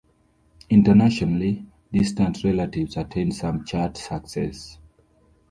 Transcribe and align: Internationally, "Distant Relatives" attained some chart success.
Internationally, 0.71 1.63
"Distant 1.93 2.43
Relatives" 2.43 2.97
attained 2.97 3.35
some 3.35 3.63
chart 3.65 3.97
success. 3.97 4.79